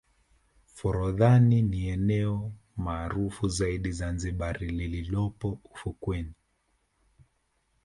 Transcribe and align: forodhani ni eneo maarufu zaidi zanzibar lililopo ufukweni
forodhani 0.65 1.61
ni 1.61 1.87
eneo 1.87 2.51
maarufu 2.77 3.47
zaidi 3.47 3.91
zanzibar 3.91 4.57
lililopo 4.61 5.59
ufukweni 5.73 6.33